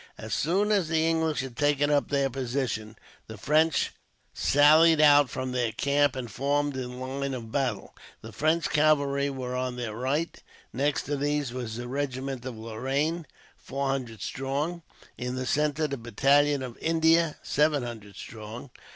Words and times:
As 0.17 0.33
soon 0.33 0.71
as 0.71 0.87
the 0.87 1.07
English 1.07 1.41
had 1.41 1.55
taken 1.55 1.91
up 1.91 2.09
their 2.09 2.31
position, 2.31 2.95
the 3.27 3.37
French 3.37 3.91
sallied 4.33 4.99
out 4.99 5.29
from 5.29 5.51
their 5.51 5.71
camp 5.71 6.15
and 6.15 6.31
formed 6.31 6.75
in 6.75 6.99
line 6.99 7.35
of 7.35 7.51
battle. 7.51 7.95
The 8.21 8.31
French 8.31 8.67
cavalry 8.71 9.29
were 9.29 9.55
on 9.55 9.75
their 9.75 9.93
right; 9.95 10.41
next 10.73 11.03
to 11.03 11.15
these 11.17 11.53
was 11.53 11.75
the 11.77 11.87
regiment 11.87 12.43
of 12.47 12.57
Lorraine, 12.57 13.27
four 13.55 13.89
hundred 13.89 14.23
strong; 14.23 14.81
in 15.19 15.35
the 15.35 15.45
centre 15.45 15.85
the 15.85 15.97
battalion 15.97 16.63
of 16.63 16.79
India, 16.79 17.35
seven 17.43 17.83
hundred 17.83 18.15
strong. 18.15 18.71